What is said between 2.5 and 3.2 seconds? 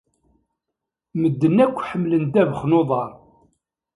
n uḍar.